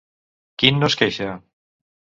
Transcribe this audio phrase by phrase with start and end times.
[0.63, 1.31] Quin no es queixa?